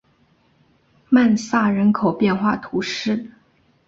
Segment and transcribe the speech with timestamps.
[1.09, 3.29] 曼萨人口变化图示